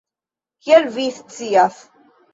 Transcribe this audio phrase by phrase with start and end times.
[0.67, 1.81] Kiel vi scias?